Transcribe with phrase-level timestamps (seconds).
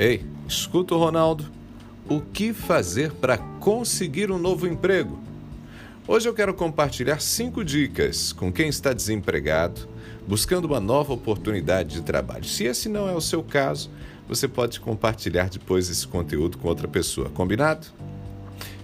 [0.00, 1.44] Ei, escuta o Ronaldo.
[2.08, 5.20] O que fazer para conseguir um novo emprego?
[6.08, 9.86] Hoje eu quero compartilhar cinco dicas com quem está desempregado,
[10.26, 12.46] buscando uma nova oportunidade de trabalho.
[12.46, 13.90] Se esse não é o seu caso,
[14.26, 17.28] você pode compartilhar depois esse conteúdo com outra pessoa.
[17.28, 17.86] Combinado?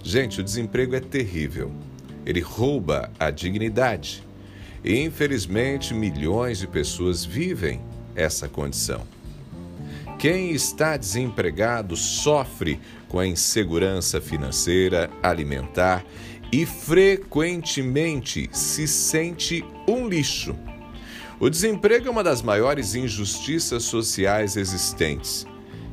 [0.03, 1.71] Gente, o desemprego é terrível.
[2.27, 4.23] Ele rouba a dignidade.
[4.83, 7.81] E infelizmente milhões de pessoas vivem
[8.15, 9.16] essa condição.
[10.17, 16.03] Quem está desempregado sofre com a insegurança financeira, alimentar
[16.51, 20.55] e frequentemente se sente um lixo.
[21.39, 25.45] O desemprego é uma das maiores injustiças sociais existentes.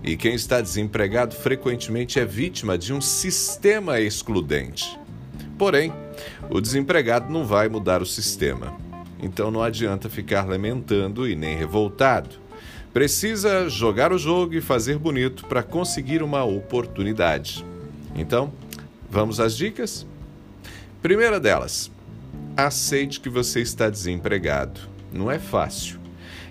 [0.02, 4.98] E quem está desempregado frequentemente é vítima de um sistema excludente.
[5.58, 5.92] Porém,
[6.50, 8.74] o desempregado não vai mudar o sistema.
[9.22, 12.43] Então não adianta ficar lamentando e nem revoltado.
[12.94, 17.66] Precisa jogar o jogo e fazer bonito para conseguir uma oportunidade.
[18.14, 18.52] Então,
[19.10, 20.06] vamos às dicas?
[21.02, 21.90] Primeira delas,
[22.56, 24.80] aceite que você está desempregado.
[25.12, 25.98] Não é fácil.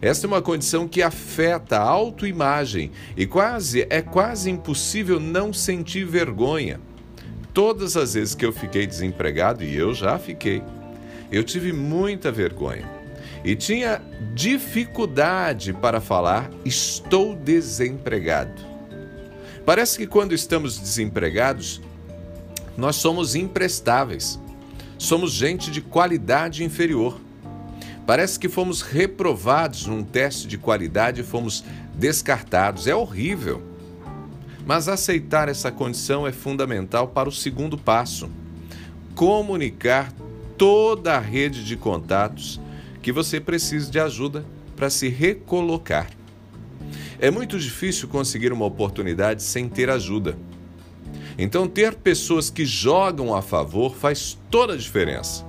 [0.02, 6.04] Esta é uma condição que afeta a autoimagem e quase é quase impossível não sentir
[6.04, 6.78] vergonha.
[7.54, 10.62] Todas as vezes que eu fiquei desempregado, e eu já fiquei,
[11.32, 13.03] eu tive muita vergonha
[13.44, 14.02] e tinha
[14.34, 18.62] dificuldade para falar: estou desempregado.
[19.66, 21.82] Parece que quando estamos desempregados,
[22.78, 24.40] nós somos imprestáveis,
[24.98, 27.20] somos gente de qualidade inferior.
[28.06, 31.64] Parece que fomos reprovados num teste de qualidade e fomos
[31.94, 32.88] descartados.
[32.88, 33.62] É horrível.
[34.66, 38.30] Mas aceitar essa condição é fundamental para o segundo passo:
[39.16, 40.12] comunicar
[40.58, 42.60] toda a rede de contatos
[43.04, 44.46] que você precisa de ajuda
[44.78, 46.10] para se recolocar.
[47.20, 50.38] É muito difícil conseguir uma oportunidade sem ter ajuda.
[51.38, 55.46] Então, ter pessoas que jogam a favor faz toda a diferença.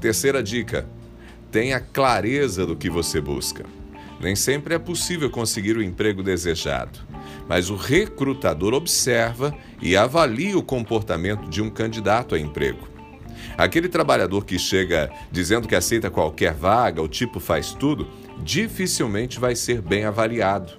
[0.00, 0.86] Terceira dica:
[1.50, 3.64] tenha clareza do que você busca.
[4.20, 6.98] Nem sempre é possível conseguir o emprego desejado,
[7.48, 12.95] mas o recrutador observa e avalia o comportamento de um candidato a emprego.
[13.56, 18.06] Aquele trabalhador que chega dizendo que aceita qualquer vaga, o tipo faz tudo,
[18.42, 20.74] dificilmente vai ser bem avaliado.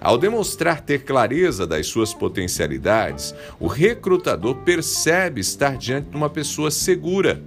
[0.00, 6.72] Ao demonstrar ter clareza das suas potencialidades, o recrutador percebe estar diante de uma pessoa
[6.72, 7.40] segura.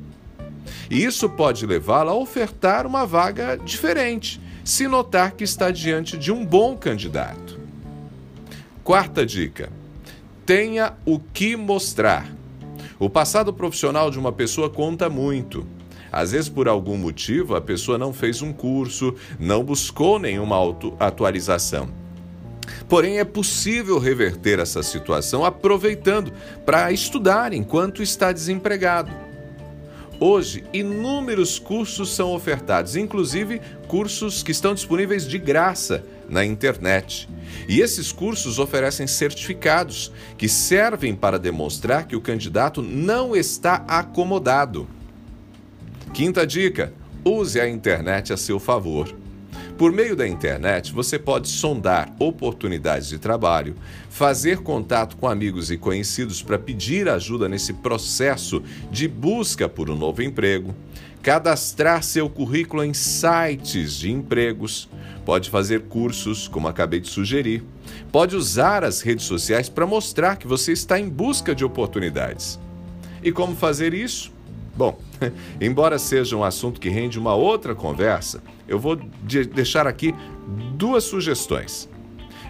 [0.89, 6.31] E isso pode levá-lo a ofertar uma vaga diferente, se notar que está diante de
[6.31, 7.59] um bom candidato.
[8.85, 9.69] Quarta dica:
[10.45, 12.31] tenha o que mostrar.
[12.97, 15.67] O passado profissional de uma pessoa conta muito.
[16.11, 20.56] Às vezes, por algum motivo, a pessoa não fez um curso, não buscou nenhuma
[20.97, 21.89] atualização.
[22.88, 26.31] Porém, é possível reverter essa situação aproveitando
[26.66, 29.25] para estudar enquanto está desempregado.
[30.19, 37.27] Hoje, inúmeros cursos são ofertados, inclusive cursos que estão disponíveis de graça na internet.
[37.67, 44.87] E esses cursos oferecem certificados que servem para demonstrar que o candidato não está acomodado.
[46.13, 46.93] Quinta dica:
[47.23, 49.25] use a internet a seu favor.
[49.78, 53.75] Por meio da internet, você pode sondar oportunidades de trabalho,
[54.09, 59.97] fazer contato com amigos e conhecidos para pedir ajuda nesse processo de busca por um
[59.97, 60.74] novo emprego,
[61.22, 64.88] cadastrar seu currículo em sites de empregos,
[65.25, 67.62] pode fazer cursos, como acabei de sugerir,
[68.13, 72.57] pode usar as redes sociais para mostrar que você está em busca de oportunidades.
[73.22, 74.34] E como fazer isso?
[74.75, 75.00] Bom,
[75.62, 80.13] embora seja um assunto que rende uma outra conversa, eu vou de deixar aqui
[80.75, 81.90] duas sugestões.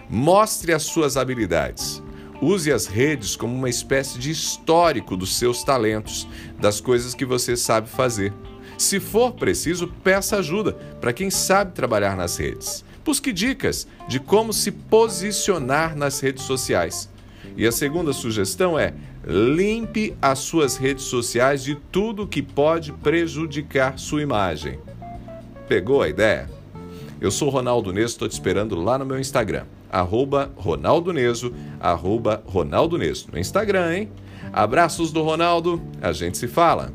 [0.09, 2.01] Mostre as suas habilidades.
[2.41, 6.27] Use as redes como uma espécie de histórico dos seus talentos,
[6.59, 8.33] das coisas que você sabe fazer.
[8.77, 12.83] Se for preciso, peça ajuda para quem sabe trabalhar nas redes.
[13.05, 17.09] Busque dicas de como se posicionar nas redes sociais.
[17.55, 18.93] E a segunda sugestão é:
[19.25, 24.79] limpe as suas redes sociais de tudo que pode prejudicar sua imagem.
[25.67, 26.47] Pegou a ideia?
[27.19, 32.43] Eu sou Ronaldo Neso, estou te esperando lá no meu Instagram, arroba Ronaldo Neso, arroba
[32.45, 33.29] Ronaldo Neso.
[33.31, 34.11] No Instagram, hein?
[34.53, 36.93] Abraços do Ronaldo, a gente se fala.